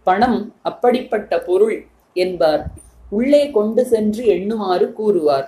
[0.07, 1.77] பணம் அப்படிப்பட்ட பொருள்
[2.17, 2.65] என்பார்.
[3.11, 5.47] உள்ளே கொண்டு சென்று எண்ணுமாறு கூறுவார்.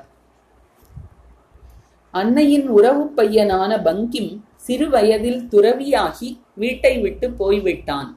[2.11, 4.33] அன்னையின் உறவு பையனான பங்கிம்
[4.67, 8.09] சிறு வயதில் துறவியாகி வீட்டை விட்டு போய்விட்டான்.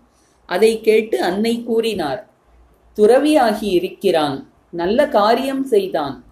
[0.50, 2.22] அதை கேட்டு அன்னை கூறினார்
[2.98, 4.38] துறவியாகி இருக்கிறான்.
[4.72, 6.24] நல்ல காரியம் செய்தான்.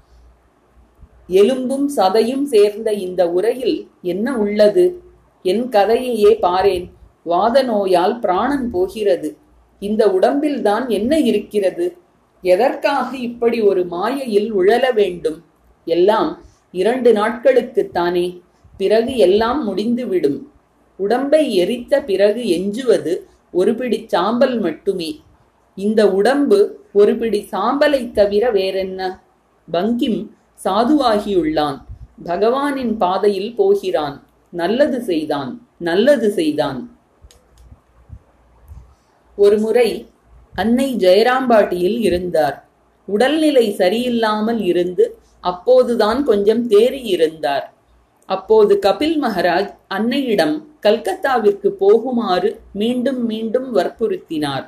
[1.28, 5.02] எலும்பும் சதையும் சேர்ந்த இந்த உரையில் என்ன உள்ளது?
[5.44, 6.90] என் கதையையே பாரேன்.
[7.24, 9.38] வாத நோயால் பிராணன் போகிறது.
[9.80, 11.98] இந்த உடம்பில்தான் என்ன இருக்கிறது?
[12.42, 15.44] எதற்காக இப்படி ஒரு மாயையில் உழல வேண்டும்?
[15.86, 18.42] எல்லாம் இரண்டு நாட்களுக்குத்தானே
[18.78, 20.52] பிறகு எல்லாம் முடிந்துவிடும்.
[20.96, 25.22] உடம்பை எரித்த பிறகு எஞ்சுவது ஒரு பிடி சாம்பல் மட்டுமே.
[25.86, 26.60] இந்த உடம்பு
[26.94, 29.02] ஒரு பிடி சாம்பலை தவிர வேறென்ன?
[29.68, 30.22] பங்கிம்
[30.64, 31.78] சாதுவாகியுள்ளான்.
[32.24, 34.16] பகவானின் பாதையில் போகிறான்.
[34.54, 35.52] நல்லது செய்தான்.
[35.80, 36.80] நல்லது செய்தான்.
[39.38, 39.90] ஒருமுறை
[40.56, 42.58] அன்னை ஜெயராம்பாட்டியில் இருந்தார்.
[43.08, 45.06] உடல்நிலை சரியில்லாமல் இருந்து
[45.42, 47.68] அப்போதுதான் கொஞ்சம் தேறி இருந்தார்.
[48.30, 54.68] அப்போது கபில் மகராஜ் அன்னையிடம் கல்கத்தாவிற்கு போகுமாறு மீண்டும் மீண்டும் வற்புறுத்தினார்.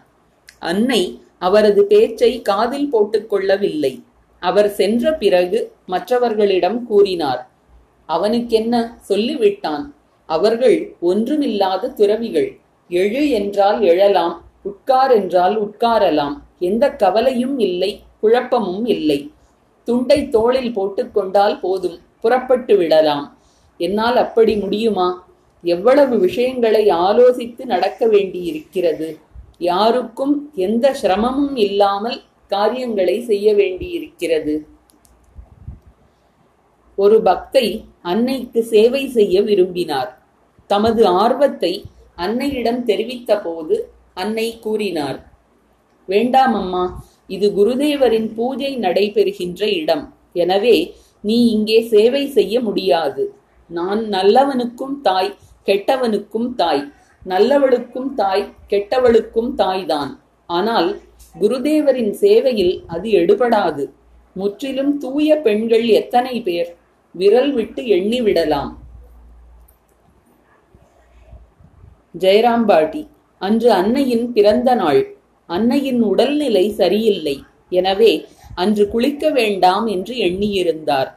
[0.61, 1.01] அன்னை
[1.39, 3.93] அவரது பேச்சை காதில் போட்டுக்கொள்ளவில்லை
[4.41, 7.41] அவர் சென்ற பிறகு மற்றவர்களிடம் கூறினார்
[8.09, 8.75] அவனுக்கென்ன
[9.09, 9.83] சொல்லிவிட்டான்?
[10.29, 12.49] அவர்கள் ஒன்றுமில்லாத துறவிகள்.
[12.89, 16.35] எழு என்றால் எழலாம் உட்கார் என்றால் உட்காரலாம்.
[16.59, 19.19] எந்த கவலையும் இல்லை குழப்பமும் இல்லை.
[19.87, 23.25] துண்டை தோளில் போட்டுக்கொண்டால் போதும் புறப்பட்டு விடலாம்.
[23.79, 25.07] என்னால் அப்படி முடியுமா?
[25.63, 29.09] எவ்வளவு விஷயங்களை ஆலோசித்து நடக்க வேண்டியிருக்கிறது?
[29.69, 32.19] யாருக்கும் எந்த சிரமமும் இல்லாமல்
[32.53, 34.55] காரியங்களை செய்ய வேண்டியிருக்கிறது.
[36.97, 37.65] ஒரு பக்தை
[38.11, 40.11] அன்னைக்கு சேவை செய்ய விரும்பினார்.
[40.71, 41.73] தமது ஆர்வத்தை
[42.25, 43.75] அன்னையிடம் தெரிவித்த போது
[44.21, 45.19] அன்னை கூறினார்
[46.07, 46.83] வேண்டாம் அம்மா
[47.35, 50.03] இது குருதேவரின் பூஜை நடைபெறுகின்ற இடம்.
[50.43, 50.77] எனவே
[51.27, 53.23] நீ இங்கே சேவை செய்ய முடியாது.
[53.69, 55.31] நான் நல்லவனுக்கும் தாய்
[55.67, 56.83] கெட்டவனுக்கும் தாய்.
[57.29, 60.11] நல்லவளுக்கும் தாய் கெட்டவளுக்கும் தாய்தான்.
[60.49, 60.89] ஆனால்
[61.35, 63.83] குருதேவரின் சேவையில் அது எடுபடாது.
[64.35, 66.69] முற்றிலும் தூய பெண்கள் எத்தனை பேர்?
[67.15, 68.71] விரல் விட்டு எண்ணிவிடலாம்
[72.23, 73.01] ஜெயராம்பாட்டி
[73.41, 75.01] அன்று அன்னையின் பிறந்த நாள்.
[75.49, 77.35] அன்னையின் உடல்நிலை சரியில்லை.
[77.69, 78.11] எனவே
[78.61, 81.09] அன்று குளிக்க வேண்டாம் என்று எண்ணியிருந்தார்.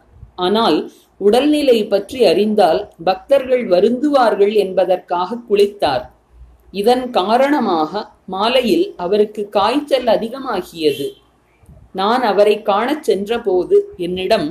[0.44, 0.78] ஆனால்
[1.20, 6.04] உடல்நிலை பற்றி அறிந்தால் பக்தர்கள் வருந்துவார்கள் என்பதற்காக குளித்தார்.
[6.72, 11.08] இதன் காரணமாக மாலையில் அவருக்கு காய்ச்சல் அதிகமாகியது.
[11.92, 14.48] நான் அவரை காணச் சென்றபோது என்னிடம்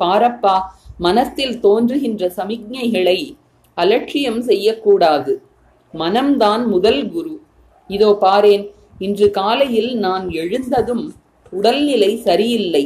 [0.00, 0.56] பாரப்பா
[0.98, 3.18] மனத்தில் தோன்றுகின்ற சமிக்ஞைகளை
[3.74, 5.42] அலட்சியம் செய்யக்கூடாது.
[5.94, 7.34] மனம்தான் முதல் குரு.
[7.88, 8.64] இதோ பாரேன்
[8.98, 11.14] இன்று காலையில் நான் எழுந்ததும்
[11.50, 12.84] உடல்நிலை சரியில்லை.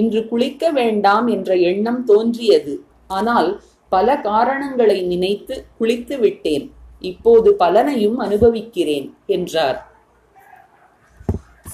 [0.00, 2.74] இன்று குளிக்க வேண்டாம் என்ற எண்ணம் தோன்றியது.
[3.18, 3.50] ஆனால்
[3.92, 6.64] பல காரணங்களை நினைத்து குளித்து விட்டேன்.
[7.10, 9.78] இப்போது பலனையும் அனுபவிக்கிறேன் என்றார்.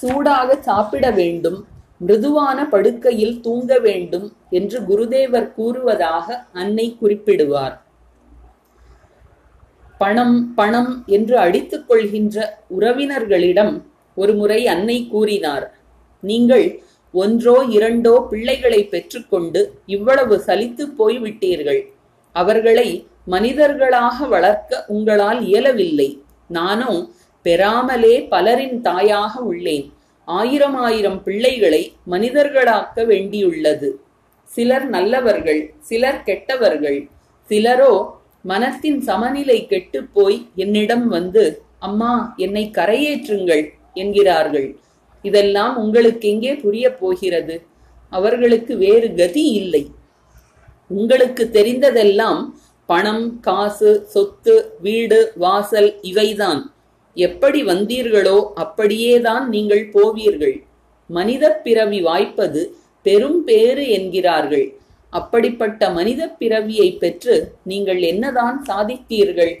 [0.01, 1.59] சூடாக சாப்பிட வேண்டும்
[2.05, 6.27] மிருதுவான படுக்கையில் தூங்க வேண்டும் என்று குருதேவர் கூறுவதாக
[6.61, 7.75] அன்னை குறிப்பிடுவார்.
[10.01, 12.37] பணம் பணம் என்று அடித்துக் கொள்கின்ற
[12.77, 13.73] உறவினர்களிடம்
[14.17, 15.65] ஒருமுறை அன்னை கூறினார்.
[16.23, 16.65] நீங்கள்
[17.11, 21.81] ஒன்றோ இரண்டோ பிள்ளைகளை பெற்றுக்கொண்டு இவ்வளவு சலித்துப் போய்விட்டீர்கள்.
[22.31, 26.21] அவர்களை மனிதர்களாக வளர்க்க உங்களால் இயலவில்லை.
[26.47, 27.09] நானோ
[27.43, 29.91] பெறாமலே பலரின் தாயாக உள்ளேன்.
[30.25, 33.89] ஆயிரம் ஆயிரம் பிள்ளைகளை மனிதர்களாக்க வேண்டியுள்ளது.
[34.43, 37.07] சிலர் நல்லவர்கள் சிலர் கெட்டவர்கள்.
[37.49, 38.07] சிலரோ
[38.43, 44.79] மனத்தின் சமநிலை கெட்டுப்போய் என்னிடம் வந்து அம்மா என்னை கரையேற்றுங்கள் என்கிறார்கள்.
[45.27, 47.55] இதெல்லாம் உங்களுக்கு எங்கே புரிய போகிறது?
[48.11, 49.83] அவர்களுக்கு வேறு கதி இல்லை.
[50.91, 52.41] உங்களுக்கு தெரிந்ததெல்லாம்
[52.89, 54.55] பணம் காசு சொத்து
[54.85, 56.61] வீடு வாசல் இவைதான்.
[57.17, 60.55] எப்படி வந்தீர்களோ அப்படியேதான் நீங்கள் போவீர்கள்.
[61.09, 62.61] மனித பிறவி வாய்ப்பது
[63.05, 64.67] பெரும் பேறு என்கிறார்கள்.
[65.13, 67.35] அப்படிப்பட்ட மனித பிறவியை பெற்று
[67.71, 69.53] நீங்கள் என்னதான் சாதித்தீர்கள்?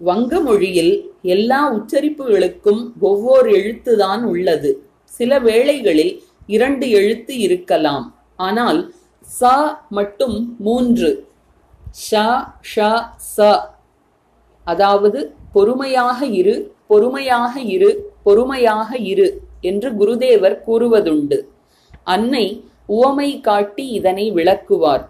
[0.00, 4.70] வங்க மொழியில் எல்லா உச்சரிப்புகளுக்கும் ஒவ்வொரு எழுத்துதான் உள்ளது.
[5.04, 6.12] சில வேளைகளில்
[6.46, 8.04] இரண்டு எழுத்து இருக்கலாம்.
[8.36, 8.78] ஆனால்
[9.40, 9.50] ச
[9.88, 11.10] மட்டும் மூன்று.
[12.08, 12.22] ஷ
[12.62, 12.86] ஷ
[13.36, 13.38] ச.
[14.66, 15.20] அதாவது
[15.52, 16.56] பொறுமையாக இரு
[16.86, 17.90] பொறுமையாக இரு
[18.22, 19.28] பொறுமையாக இரு
[19.60, 21.38] என்று குருதேவர் கூறுவதுண்டு.
[22.04, 22.46] அன்னை
[22.86, 25.04] உவமை காட்டி இதனை விளக்குவார்.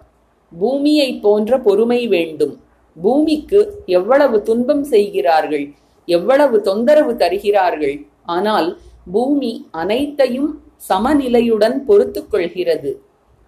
[0.51, 2.55] பூமியைப் போன்ற பொறுமை வேண்டும்.
[3.03, 3.59] பூமிக்கு
[3.97, 5.65] எவ்வளவு துன்பம் செய்கிறார்கள்
[6.07, 7.95] எவ்வளவு தொந்தரவு தருகிறார்கள்.
[8.35, 8.67] ஆனால்
[9.13, 10.49] பூமி அனைத்தையும்
[10.89, 12.91] சமநிலையுடன் பொறுத்து கொள்கிறது.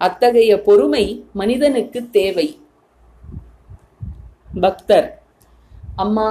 [0.00, 1.04] அத்தகைய பொறுமை
[1.40, 2.46] மனிதனுக்கு தேவை.
[4.64, 5.08] பக்தர்
[6.04, 6.28] அம்மா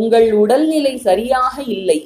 [0.00, 1.98] உங்கள் உடல்நிலை சரியாக இல்லை.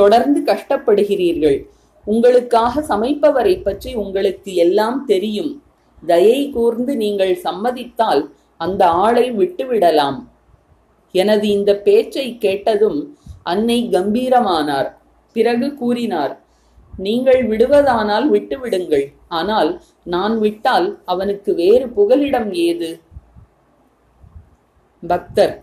[0.00, 1.58] தொடர்ந்து கஷ்டப்படுகிறீர்கள்.
[2.06, 5.52] உங்களுக்காக சமைப்பவரை பற்றி உங்களுக்கு எல்லாம் தெரியும்.
[6.02, 8.22] தயை கூர்ந்து நீங்கள் சம்மதித்தால்
[8.60, 10.18] அந்த ஆளை விட்டுவிடலாம்.
[11.14, 13.00] எனது இந்த பேச்சை கேட்டதும்
[13.52, 14.88] அன்னை கம்பீரமானார்.
[15.36, 16.34] பிறகு கூறினார்
[17.04, 19.06] நீங்கள் விடுவதானால் விட்டுவிடுங்கள்.
[19.38, 19.70] ஆனால்
[20.14, 22.90] நான் விட்டால் அவனுக்கு வேறு புகலிடம் ஏது?
[25.02, 25.54] பக்தர்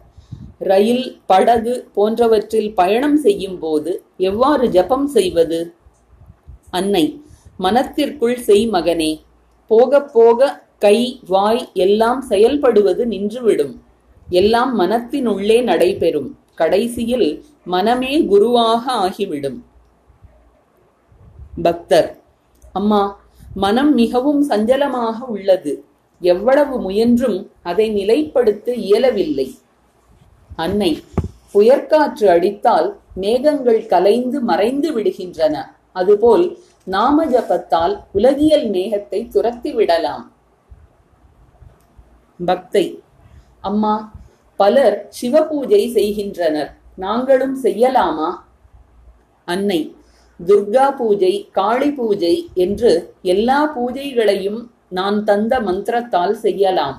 [0.69, 3.91] ரயில் படகு போன்றவற்றில் பயணம் செய்யும் போது
[4.29, 5.59] எவ்வாறு ஜபம் செய்வது?
[6.79, 7.05] அன்னை
[7.57, 9.11] மனத்திற்குள் செய் மகனே.
[9.71, 10.49] போக போக
[10.83, 13.73] கை வாய் எல்லாம் செயல்படுவது நின்றுவிடும்.
[14.29, 16.37] எல்லாம் மனத்தினுள்ளே நடைபெறும்.
[16.55, 19.63] கடைசியில் மனமே குருவாக ஆகிவிடும்.
[21.61, 22.21] பக்தர்
[22.73, 23.19] அம்மா
[23.53, 25.83] மனம் மிகவும் சஞ்சலமாக உள்ளது.
[26.21, 29.47] எவ்வளவு முயன்றும் அதை நிலைப்படுத்த இயலவில்லை.
[30.55, 30.91] அன்னை
[31.51, 35.55] புயற்காற்று அடித்தால் மேகங்கள் கலைந்து மறைந்து விடுகின்றன.
[35.91, 40.30] அதுபோல் நாம ஜபத்தால் உலகியல் மேகத்தை துரத்தி விடலாம்
[42.49, 42.85] பக்தை.
[43.69, 43.93] அம்மா
[44.59, 46.71] பலர் சிவ பூஜை செய்கின்றனர்.
[46.95, 48.29] நாங்களும் செய்யலாமா?
[49.47, 49.79] அன்னை
[50.39, 52.91] துர்கா பூஜை காளி பூஜை என்று
[53.33, 54.61] எல்லா பூஜைகளையும்
[54.97, 56.95] நான் தந்த மந்திரத்தால் செய்யலாம்.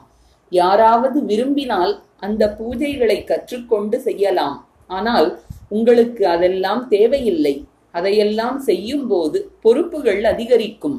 [0.53, 1.95] யாராவது விரும்பினால்
[2.27, 4.57] அந்த பூஜைகளை கற்றுக்கொண்டு செய்யலாம்.
[4.87, 5.29] ஆனால்
[5.69, 7.55] உங்களுக்கு அதெல்லாம் தேவையில்லை.
[7.99, 10.99] அதையெல்லாம் செய்யும் போது பொறுப்புகள் அதிகரிக்கும்.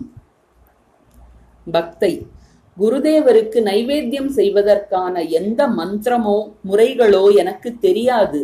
[1.67, 2.13] பக்தை
[2.77, 6.37] குருதேவருக்கு நைவேத்தியம் செய்வதற்கான எந்த மந்திரமோ
[6.69, 8.39] முறைகளோ எனக்கு தெரியாது.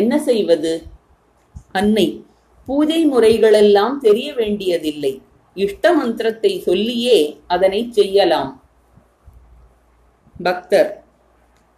[0.00, 0.72] என்ன செய்வது?
[1.72, 2.06] அன்னை
[2.68, 5.12] பூஜை முறைகளெல்லாம் தெரிய வேண்டியதில்லை.
[5.56, 8.50] இஷ்ட மந்திரத்தை சொல்லியே அதனை செய்யலாம்.
[10.36, 10.90] பக்தர்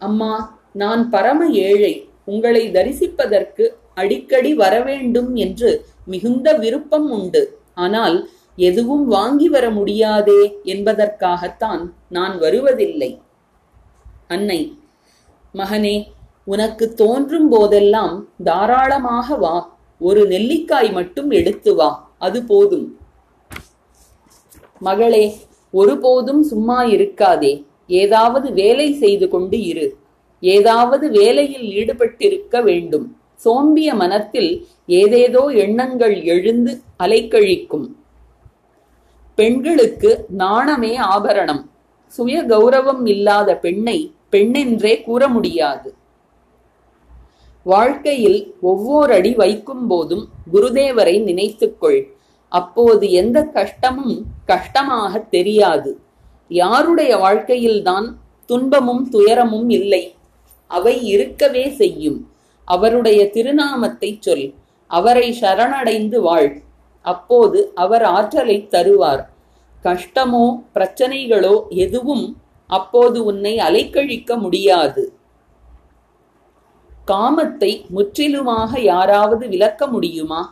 [0.01, 0.33] அம்மா
[0.73, 1.95] நான் பரம ஏழை.
[2.25, 3.65] உங்களை தரிசிப்பதற்கு
[3.95, 5.71] அடிக்கடி வரவேண்டும் என்று
[6.05, 7.43] மிகுந்த விருப்பம் உண்டு.
[7.75, 8.17] ஆனால்
[8.57, 13.21] எதுவும் வாங்கி வர முடியாதே என்பதற்காகத்தான் நான் வருவதில்லை.
[14.29, 14.79] அன்னை
[15.55, 16.05] மகனே
[16.45, 19.79] உனக்கு தோன்றும் போதெல்லாம் தாராளமாக வா.
[19.99, 22.15] ஒரு நெல்லிக்காய் மட்டும் எடுத்து வா.
[22.19, 22.99] அது போதும்.
[24.79, 25.37] மகளே
[25.71, 27.65] ஒருபோதும் சும்மா இருக்காதே.
[27.87, 29.97] ஏதாவது வேலை செய்து கொண்டு இரு.
[30.41, 33.17] ஏதாவது வேலையில் ஈடுபட்டிருக்க வேண்டும்.
[33.45, 37.89] சோம்பிய மனத்தில் ஏதேதோ எண்ணங்கள் எழுந்து அலைக்கழிக்கும்.
[39.37, 41.71] பெண்களுக்கு நாணமே ஆபரணம்.
[42.07, 45.95] சுய கௌரவம் இல்லாத பெண்ணை பெண்ணென்றே கூற முடியாது.
[47.63, 52.07] வாழ்க்கையில் ஒவ்வொரு அடி வைக்கும் போதும் குருதேவரை நினைத்துக்கொள்.
[52.49, 56.01] அப்போது எந்த கஷ்டமும் கஷ்டமாக தெரியாது.
[56.49, 60.15] யாருடைய வாழ்க்கையில்தான் துன்பமும் துயரமும் இல்லை.
[60.67, 62.31] அவை இருக்கவே செய்யும்.
[62.65, 64.55] அவருடைய திருநாமத்தை சொல்.
[64.87, 66.65] அவரை சரணடைந்து வாழ்.
[67.13, 69.23] அப்போது அவர் ஆற்றலை தருவார்.
[69.85, 72.27] கஷ்டமோ பிரச்சனைகளோ எதுவும்
[72.71, 75.03] அப்போது உன்னை அலைக்கழிக்க முடியாது.
[77.11, 80.43] காமத்தை முற்றிலுமாக யாராவது விலக்க முடியுமா?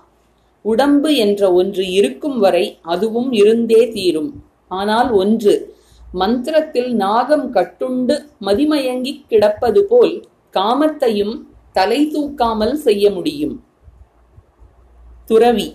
[0.64, 4.30] உடம்பு என்ற ஒன்று இருக்கும் வரை அதுவும் இருந்தே தீரும்.
[4.80, 5.54] ஆனால் ஒன்று
[6.20, 10.14] மந்திரத்தில் நாகம் கட்டுண்டு மதிமயங்கிக் கிடப்பது போல்
[10.54, 11.34] காமத்தையும்
[11.76, 13.56] தலை தூக்காமல் செய்ய முடியும்.
[15.30, 15.68] துறவி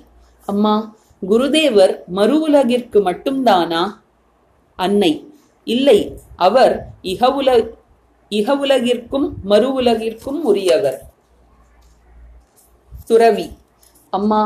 [0.51, 0.75] அம்மா
[1.21, 3.81] குருதேவர் மறு உலகிற்கு மட்டும்தானா?
[4.79, 5.11] அன்னை
[5.67, 5.99] இல்லை
[6.47, 6.75] அவர்
[7.11, 7.49] இகவுல
[8.31, 10.99] இகவுலகிற்கும் மறு உலகிற்கும் உரியவர்.
[13.09, 13.47] துறவி
[14.13, 14.41] அம்மா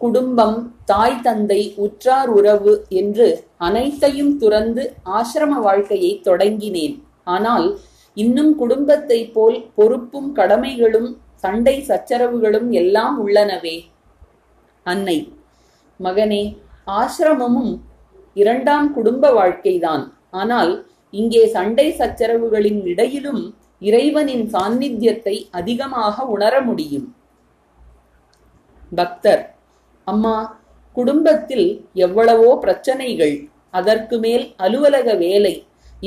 [0.00, 0.58] குடும்பம்
[0.90, 3.26] தாய் தந்தை உற்றார் உறவு என்று
[3.66, 4.82] அனைத்தையும் துறந்து
[5.18, 6.96] ஆசிரம வாழ்க்கையை தொடங்கினேன்.
[7.34, 7.66] ஆனால்
[8.16, 11.08] இன்னும் குடும்பத்தை போல் பொறுப்பும் கடமைகளும்
[11.44, 13.76] சண்டை சச்சரவுகளும் எல்லாம் உள்ளனவே.
[14.86, 15.18] அன்னை
[16.00, 16.42] மகனே
[17.00, 17.72] ஆசிரமமும்
[18.36, 20.04] இரண்டாம் குடும்ப வாழ்க்கைதான்.
[20.40, 20.72] ஆனால்
[21.20, 23.42] இங்கே சண்டை சச்சரவுகளின் இடையிலும்
[23.82, 27.06] இறைவனின் சாநித்தியத்தை அதிகமாக உணர முடியும்.
[28.92, 29.42] பக்தர்
[30.06, 30.36] அம்மா
[30.96, 31.68] குடும்பத்தில்
[32.04, 33.34] எவ்வளவோ பிரச்சனைகள்
[33.78, 35.54] அதற்கு மேல் அலுவலக வேலை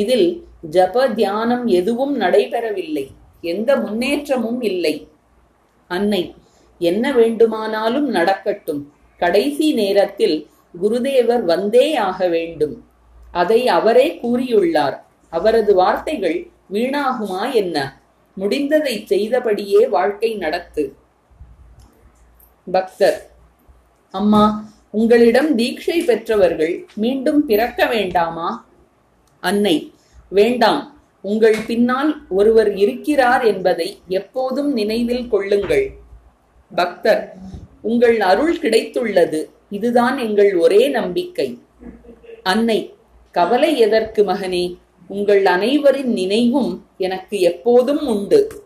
[0.01, 0.27] இதில்
[0.75, 3.05] ஜப தியானம் எதுவும் நடைபெறவில்லை
[3.53, 4.95] எந்த முன்னேற்றமும் இல்லை.
[5.89, 6.21] அன்னை
[6.81, 8.81] என்ன வேண்டுமானாலும் நடக்கட்டும்.
[9.19, 10.37] கடைசி நேரத்தில்
[10.83, 12.75] குருதேவர் வந்தே ஆக வேண்டும்.
[13.31, 14.97] அதை அவரே கூறியுள்ளார்.
[15.29, 16.39] அவரது வார்த்தைகள்
[16.71, 17.77] வீணாகுமா என்ன?
[18.37, 20.83] முடிந்ததை செய்தபடியே வாழ்க்கை நடத்து.
[22.71, 23.19] பக்தர்
[24.11, 24.43] அம்மா
[24.91, 28.65] உங்களிடம் தீட்சை பெற்றவர்கள் மீண்டும் பிறக்க வேண்டாமா?
[29.39, 29.75] அன்னை
[30.29, 30.81] வேண்டாம்.
[31.21, 35.87] உங்கள் பின்னால் ஒருவர் இருக்கிறார் என்பதை எப்போதும் நினைவில் கொள்ளுங்கள்.
[36.75, 37.23] பக்தர்
[37.81, 39.45] உங்கள் அருள் கிடைத்துள்ளது.
[39.69, 41.57] இதுதான் எங்கள் ஒரே நம்பிக்கை.
[42.43, 42.93] அன்னை
[43.31, 44.77] கவலை எதற்கு மகனே?
[45.07, 48.63] உங்கள் அனைவரின் நினைவும் எனக்கு எப்போதும் உண்டு.